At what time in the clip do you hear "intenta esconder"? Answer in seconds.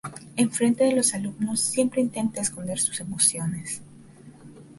2.01-2.79